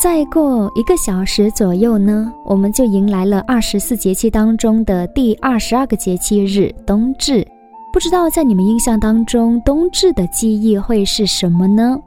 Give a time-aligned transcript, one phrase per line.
[0.00, 7.46] 再过一个小时左右呢，我们就迎来了二十四节气当中的第二十二个节气日冬至。
[7.92, 11.98] 不知道在你们印象当中，冬至的记忆会是什么呢？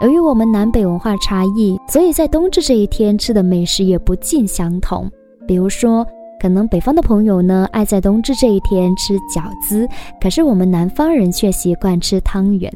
[0.00, 5.06] 由于我们南北文化差异，所以在冬至这一天吃的美食也不尽相同。
[5.46, 6.06] 比如说，
[6.40, 9.86] 可能北方的朋友呢爱在冬至这一天吃饺子，
[10.18, 12.72] 可是我们南方人却习惯吃汤圆。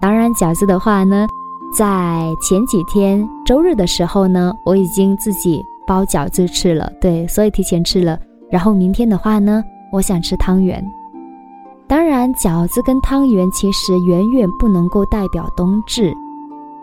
[0.00, 1.26] 当然，饺子的话呢，
[1.76, 8.18] 在前几天周日的时候呢，我已经自己包饺子吃了，对，所以提前吃了。
[8.50, 10.82] 然后明天的话呢，我想吃汤圆。
[11.86, 16.12] 当然，饺子跟汤圆其实远远不能够代表冬至，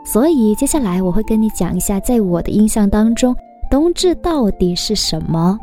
[0.04, 3.36] 所以接下来我会跟你讲一下，在我的印象当中，
[3.70, 5.60] 冬至到底是什么。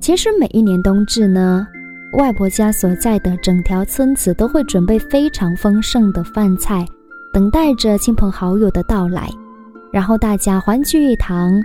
[0.00, 1.66] 其实每一年冬至呢，
[2.14, 6.86] 外婆家所在的整条村子都会准备非常丰盛的饭菜，
[7.32, 9.28] 等待着亲朋好友的到来，
[9.92, 11.60] 然后大家欢聚一堂。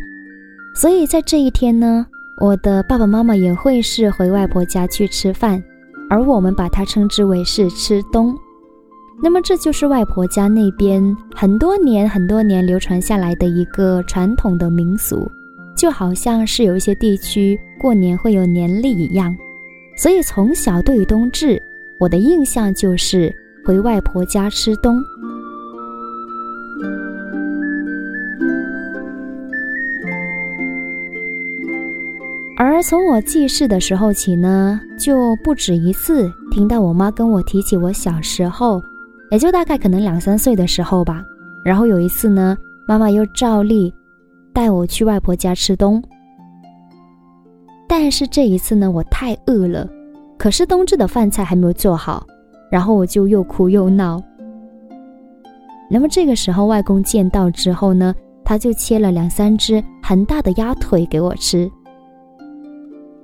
[0.74, 2.06] 所以在这一天呢，
[2.42, 5.64] 我的爸爸妈妈也会是回外婆家去吃饭，
[6.10, 8.36] 而我们把它称之为是吃冬。
[9.22, 15.30] 那么这就是外婆家那边很多年很多年流传下来的一个传统的民俗，
[15.78, 19.36] 就好像是有一些地区过年会有年历一样。
[20.00, 21.62] 所以从小对于冬至，
[22.00, 24.98] 我的印象就是回外婆家吃冬。
[32.58, 38.82] 而从我记事的时候起呢，就不止一次听到我妈跟我提起我小时候，
[39.32, 41.22] 也就大概可能两三岁的时候吧。
[41.66, 43.94] 然后有一次呢，妈妈又照例
[44.54, 46.02] 带我去外婆家吃冬。
[47.90, 49.90] 但是这一次呢，我太饿了，
[50.38, 52.24] 可是冬至的饭菜还没有做好，
[52.72, 54.22] 然后我就又哭又闹。
[55.90, 58.14] 那么这个时候，外公见到之后呢，
[58.46, 61.70] 他就切了两三只很大的鸭腿给我吃。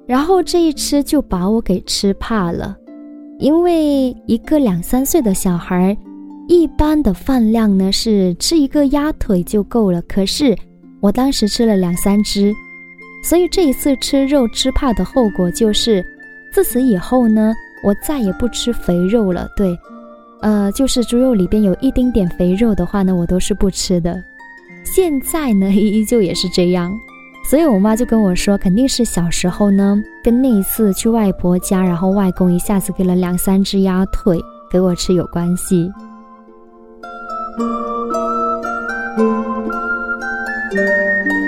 [0.07, 2.75] 然后这一吃就把我给吃怕了，
[3.37, 5.95] 因为一个两三岁的小孩，
[6.47, 10.01] 一般的饭量呢是吃一个鸭腿就够了。
[10.03, 10.57] 可是
[11.01, 12.51] 我当时吃了两三只，
[13.27, 16.05] 所以这一次吃肉吃怕的后果就是，
[16.51, 19.49] 自此以后呢，我再也不吃肥肉了。
[19.57, 19.75] 对，
[20.41, 24.23] 呃，就是猪肉里边有一丁点肥肉的话呢，我都是不吃的。
[24.83, 26.93] 现在呢， 依旧也是这样。
[27.49, 34.39] 所以我妈就跟我说，肯定是小时候呢，跟那一次去外婆家，然后外公一下子给了两三只鸭腿
[34.71, 35.91] 给我吃有关系。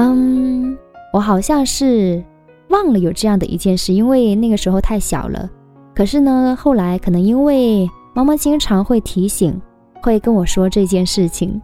[0.00, 0.78] 嗯，
[1.12, 2.22] 我好像是
[2.68, 5.50] 忘了有这样的一件事，因为那个时候太小了。
[5.92, 9.60] 可是呢，后来可能因为妈妈经常会提醒，
[10.00, 11.60] 会跟我说这件事情，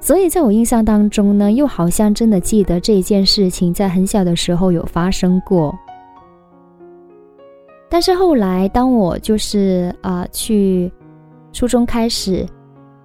[0.00, 5.72] 所以在我印象当中呢，又好像真的记得这一件事情在很小的时候有发生过。
[7.88, 10.90] 但是后来，当我就是啊去
[11.52, 12.44] 初中开始，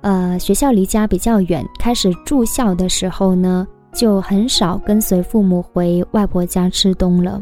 [0.01, 7.41] 呃学校离家比较远，开始住校的时候呢，就很少跟随父母回外婆家吃冬了。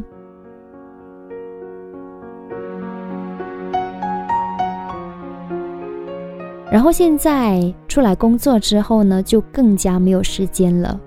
[6.72, 11.00] 然后现在出来工作之后呢，就更加没有时间了。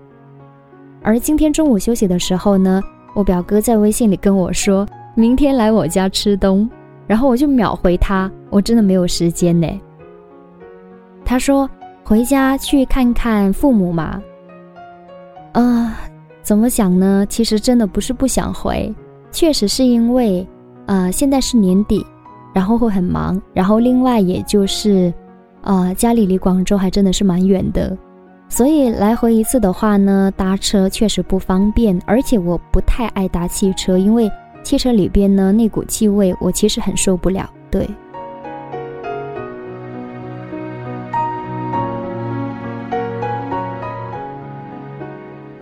[1.03, 2.83] 而今天中午休息的时候呢，
[3.15, 6.69] 我表哥在微信里跟我说，明天来我家吃冬，
[7.07, 9.69] 然后我就秒回他，我真的没有时间呢。
[11.25, 11.69] 他说
[12.03, 14.21] 回家去看看父母嘛。
[15.53, 15.99] 啊，
[16.43, 17.25] 怎么讲呢？
[17.29, 18.93] 其实真的不是不想回，
[19.31, 20.47] 确实是因为，
[20.87, 22.05] 呃，现在是年底，
[22.53, 25.13] 然后会很忙，然后另外也就是。
[25.65, 27.97] 啊，家里离广州还真的是蛮远的，
[28.49, 34.29] 所以来回一次的话呢，搭车确实不方便，而且我不太爱搭汽车，因为
[34.65, 37.49] 汽车里边呢那股气味我其实很受不了。
[37.71, 37.89] 对，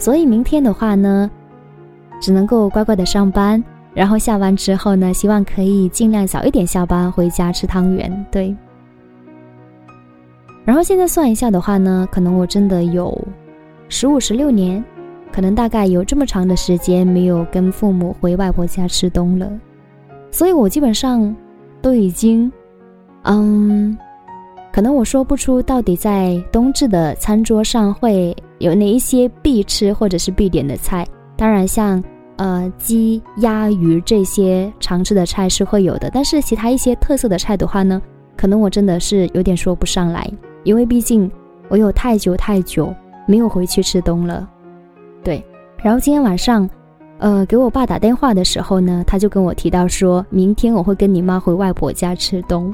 [0.00, 1.30] 所以明天的话呢，
[2.20, 3.62] 只能够乖乖的上班，
[3.94, 8.26] 然后下班之后呢，希望可以尽量早一点下班回家吃汤圆。
[8.32, 8.56] 对。
[10.64, 13.16] 然后现在算一下的话呢，可能我真的有
[13.90, 14.82] 十五、十六年，
[15.30, 19.50] 可能大概有这么长的时间没有跟父母回外婆家吃冬了，
[20.30, 21.34] 所以我基本上
[21.82, 22.50] 都已经，
[23.24, 23.96] 嗯，
[24.72, 31.04] 可能我说不出到底在冬至的餐桌上会有哪一些必吃或者是必点的菜。
[31.36, 32.02] 当然，像
[32.36, 38.00] 呃鸡、鸭、鱼这些常吃的菜是会有的，但是其他一些特色的菜的话呢，
[38.36, 40.30] 可能我真的是有点说不上来，
[40.62, 41.30] 因为毕竟
[41.68, 42.94] 我有太久太久
[43.26, 44.48] 没有回去吃冬了。
[45.22, 45.44] 对，
[45.82, 46.68] 然后今天晚上，
[47.18, 52.72] 呃，给我爸打电话的时候呢，他就跟我提到说，明天我会跟你妈回外婆家吃冬。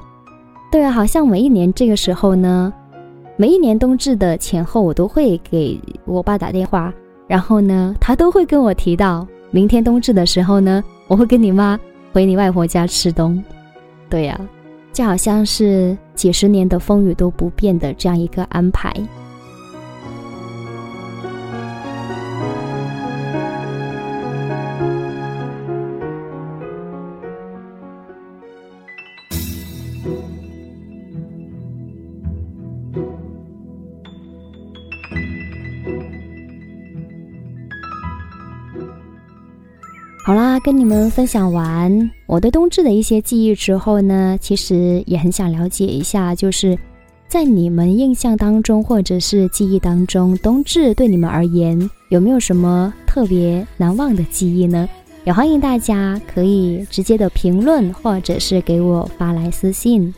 [0.70, 2.72] 对啊，好像每一年这个时候呢，
[3.38, 6.90] 每一年冬至的前后，我都会给我爸打电话，
[7.26, 11.78] 然后呢，他都会跟我提到，明天冬至的时候呢，我会跟你妈
[12.14, 13.42] 回你外婆家吃冬。
[14.08, 14.40] 对呀，
[14.90, 18.90] 就好像是几十年的风雨都不变的这样一个安排。
[40.66, 46.76] 跟你们分享完我对冬至的一些记忆之后呢，其实也很想了解一下，就是
[47.28, 54.88] 在你们印象当中或者是记忆当中，冬至对你们而言有没有什么特别难忘的记忆呢？
[55.22, 60.12] 也欢迎大家可以直接的评论或者是给我发来私信。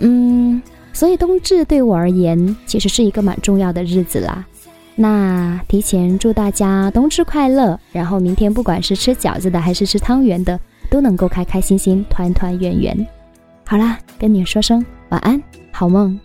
[0.00, 0.60] 嗯，
[0.92, 4.46] 所以冬至对我而言其实是一个蛮重要的日子啦。
[4.94, 10.58] 那提前祝大家冬至快乐，然后明天不管是吃饺子的还是吃汤圆的，
[10.90, 13.06] 都能够开开心心、团团圆圆。
[13.64, 16.18] 好啦，跟你说声晚安，好梦。